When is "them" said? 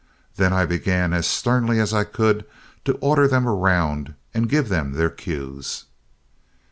3.27-3.47, 4.67-4.93